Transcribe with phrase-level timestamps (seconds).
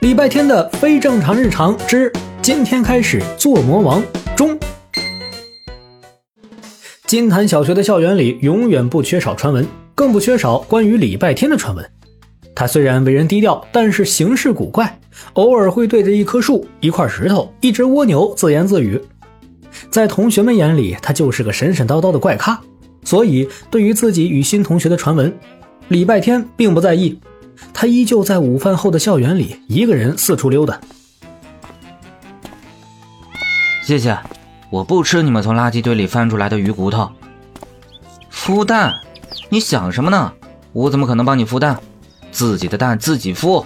[0.00, 2.10] 礼拜天的非正常日常之
[2.40, 4.02] 今天开始做魔王
[4.34, 4.58] 中。
[7.04, 11.86] 金坛小学的校园里永远不缺少传闻，更不缺少关于礼拜天的传闻。
[12.54, 14.98] 他虽然为人低调，但是行事古怪，
[15.34, 18.98] 偶尔会对着一棵树、一块石头、一只蜗牛自言自语。
[19.90, 22.58] 在同学们眼里，他就是个神神叨叨的怪咖。
[23.04, 25.30] 所以，对于自己与新同学的传闻，
[25.88, 27.20] 礼拜天并不在意。
[27.72, 30.80] 他依旧在午饭后的校园里一个人四处溜达。
[33.82, 34.16] 谢谢，
[34.70, 37.10] 我不吃你们从垃圾堆里翻出来的鱼骨头。
[38.32, 38.94] 孵蛋？
[39.48, 40.32] 你想什么呢？
[40.72, 41.76] 我怎么可能帮你孵蛋？
[42.30, 43.64] 自己的蛋自己孵。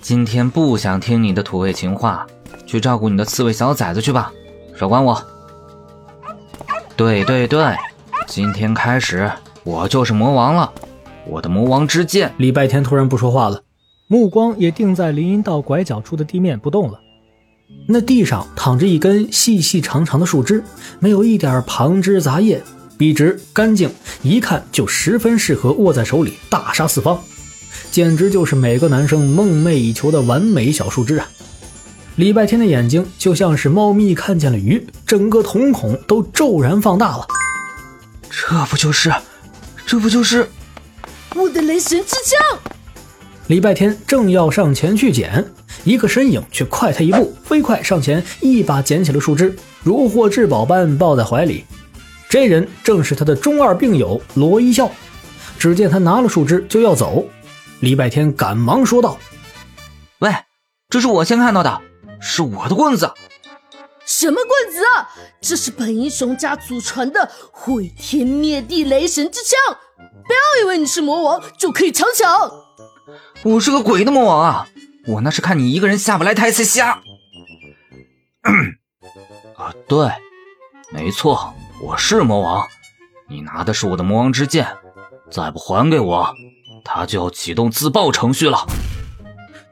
[0.00, 2.26] 今天不想听你的土味情话，
[2.66, 4.30] 去照顾你的刺猬小崽子去吧，
[4.78, 5.20] 少管我。
[6.94, 7.74] 对对对，
[8.26, 9.30] 今天开始
[9.64, 10.70] 我就是魔王了。
[11.28, 12.32] 我的魔王之剑。
[12.38, 13.62] 礼拜天突然不说话了，
[14.06, 17.00] 目光也定在林荫道拐角处的地面不动了。
[17.88, 20.62] 那地上躺着一根细细长长的树枝，
[21.00, 22.62] 没有一点旁枝杂叶，
[22.96, 23.90] 笔直干净，
[24.22, 27.18] 一看就十分适合握在手里大杀四方，
[27.90, 31.28] 简直就是每个男生梦寐以求的完美小树枝啊！
[32.14, 37.26] 礼拜天的眼睛就像是猫咪看见了鱼，整个瞳孔都骤然放大了。
[38.30, 39.12] 这不就是，
[39.84, 40.48] 这不就是。
[41.36, 42.58] 我的雷神之枪！
[43.48, 45.44] 礼拜天正要上前去捡，
[45.84, 51.64] 一个身影却快他一步，飞快上前，一把捡起了树枝，如获至宝般抱在怀里。
[52.28, 54.90] 这人正是他的中二病友罗一笑。
[55.58, 57.24] 只见他拿了树枝就要走，
[57.80, 59.18] 礼拜天赶忙说道
[60.20, 60.34] ：“喂，
[60.88, 61.80] 这是我先看到的，
[62.20, 63.10] 是我的棍子。
[64.06, 64.80] 什么棍子？
[65.40, 69.78] 这是本英雄家祖传的毁天灭地雷神之枪。”
[70.26, 72.50] 不要以为你是魔王就可以强抢！
[73.44, 74.68] 我是个鬼的魔王啊！
[75.06, 77.00] 我那是看你一个人下不来台才瞎。
[79.56, 80.10] 啊，对，
[80.90, 82.66] 没错，我是魔王。
[83.28, 84.66] 你拿的是我的魔王之剑，
[85.30, 86.34] 再不还给我，
[86.84, 88.66] 他就要启动自爆程序了。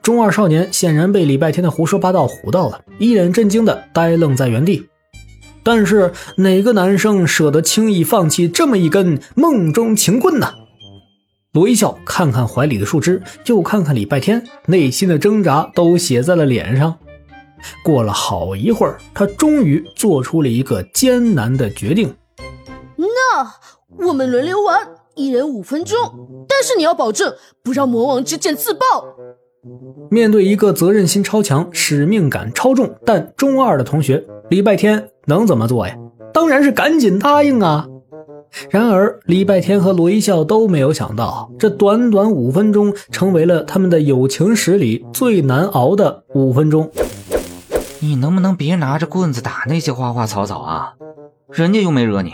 [0.04, 4.86] 中二少年显然被礼拜天的胡说八道唬到了，一脸震惊的呆愣在原地。
[5.62, 10.52] 但是哪个男生舍得轻易放弃这么一根梦中情棍呢？
[11.52, 16.94] 罗一笑看看怀里的树枝，又看看礼拜天，内心的挣扎都写在了脸上。
[17.82, 22.14] 过了好一会儿，他终于做出了一个艰难的决定。
[22.96, 25.96] 那我们轮流玩，一人五分钟，
[26.46, 29.06] 但是你要保证不让魔王之剑自爆。
[30.10, 35.96] 面对一个责任心超强、使命感超重但中二的同学，礼拜天能怎么做呀？
[36.32, 37.88] 当然是赶紧答应啊！
[38.70, 46.90] 然而，礼拜天和罗一笑都没有想到，这短短五分钟成为了他们的友情史里最难熬的五分钟。
[48.00, 50.94] 你能不能别拿着棍子打那些花花草草啊？
[51.50, 52.32] 人家又没惹你。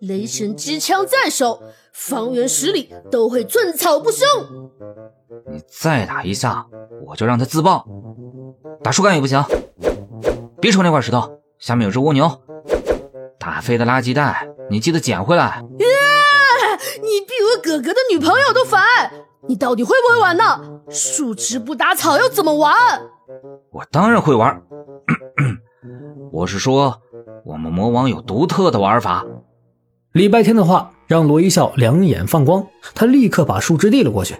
[0.00, 1.62] 雷神之枪在手，
[1.92, 4.65] 方圆十里都会寸草不生。
[5.56, 6.66] 你再打一下，
[7.06, 7.86] 我就让他自爆。
[8.84, 9.42] 打树干也不行，
[10.60, 12.30] 别瞅那块石头，下面有只蜗牛。
[13.38, 15.64] 打飞的垃圾袋，你记得捡回来。
[15.78, 18.82] 你比我哥哥的女朋友都烦。
[19.48, 20.60] 你到底会不会玩呢？
[20.90, 22.74] 树枝不打草要怎么玩？
[23.72, 24.62] 我当然会玩。
[26.32, 27.00] 我是说，
[27.46, 29.24] 我们魔王有独特的玩法。
[30.12, 34.36] 礼拜天的话让罗一笑两眼放光，他立刻把树枝递了过去。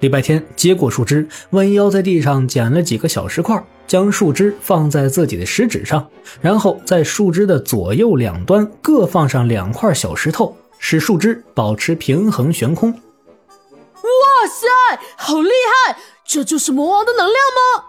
[0.00, 6.06] 礼拜天接过树枝，弯腰在地上捡了几个小石块，将树枝放在自己的食指上，
[6.40, 12.92] 然后在树枝的左右两端各放上两块小石头，使树枝保持平衡悬空。
[12.92, 15.96] 哇塞，好厉害！
[16.24, 17.84] 这就是魔王的能量吗？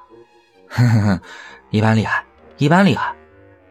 [0.69, 1.19] 哼哼哼，
[1.71, 2.23] 一般厉害，
[2.57, 3.13] 一般厉害。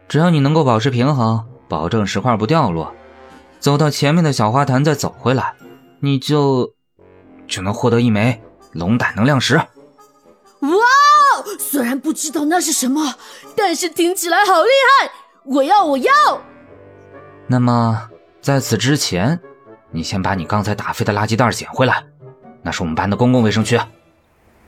[0.07, 2.93] 只要你能够保持平衡，保证石块不掉落。
[3.59, 5.55] 走到前面的小花坛，再走回来，
[5.99, 6.73] 你就
[7.47, 8.41] 就能获得一枚
[8.73, 9.55] 龙胆能量石。
[9.55, 11.45] 哇哦！
[11.59, 13.15] 虽然不知道那是什么，
[13.55, 15.11] 但是听起来好厉害！
[15.45, 16.11] 我要，我要。
[17.47, 18.09] 那么
[18.41, 19.39] 在此之前，
[19.91, 22.03] 你先把你刚才打飞的垃圾袋捡回来，
[22.63, 23.79] 那是我们班的公共卫生区。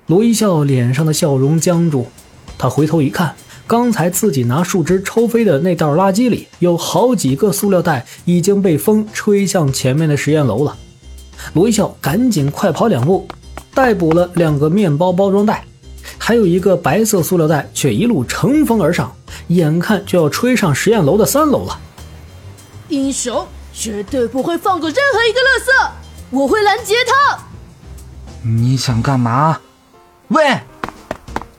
[0.05, 2.07] 罗一笑脸上的笑容僵住，
[2.57, 3.35] 他回头一看。
[3.67, 10.75] 刚才自己拿树枝抽飞的那袋垃圾里，有好几个塑料袋已经被风吹向前面的实验楼了。
[11.53, 13.27] 罗一笑赶紧快跑两步，
[13.73, 15.65] 逮捕了两个面包包装袋，
[16.17, 19.15] 还有一个白色塑料袋却一路乘风而上，
[19.47, 21.79] 眼看就要吹上实验楼的三楼了。
[22.89, 25.91] 英雄绝对不会放过任何一个垃圾，
[26.31, 27.39] 我会拦截他。
[28.41, 29.59] 你想干嘛？
[30.29, 30.59] 喂！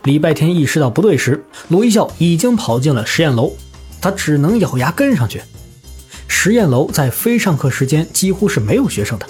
[0.04, 3.52] 礼拜天意识到不对时，罗一笑已经跑进了实验楼，
[4.00, 5.42] 他只能咬牙跟上去。
[6.26, 9.26] 实验楼在非上课时间几乎是没有学生的，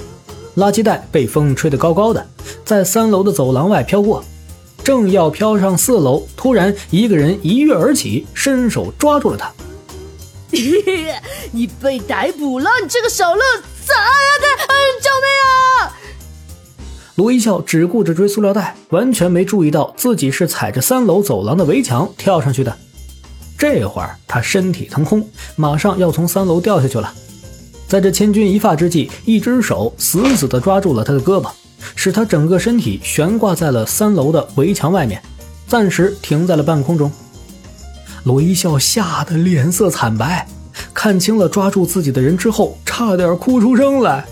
[0.56, 2.26] 垃圾袋被风吹得高高的，
[2.64, 4.25] 在三楼的走廊外飘过。
[4.82, 9.52] 正要飘上四楼，突然一个人一跃而起，伸手抓住了他。
[11.52, 13.41] 你被逮捕了，你这个小乐
[13.85, 13.93] 子！
[13.93, 14.49] 哎呀，
[15.00, 15.29] 救命
[15.87, 15.97] 啊！
[17.17, 22.76] 罗一笑只顾着追塑料袋，完全没注意到自己是踩着三楼走廊的围墙跳上去的。
[23.58, 27.12] 这会儿他身体腾空，马上要从三楼掉下去了。
[27.90, 31.50] 在这千钧一发之际，一只手死死地抓住了他的胳膊，
[31.96, 35.20] 使他整个身体悬挂在了三楼的围墙外面，
[35.66, 37.10] 暂时停在了半空中。
[38.22, 40.46] 罗一笑吓得脸色惨白，
[40.94, 44.25] 看清了抓住自己的人之后，差点哭出声来。